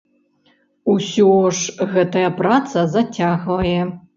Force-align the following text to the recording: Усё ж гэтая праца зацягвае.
Усё 0.93 1.29
ж 1.59 1.85
гэтая 1.93 2.29
праца 2.41 2.87
зацягвае. 2.97 3.79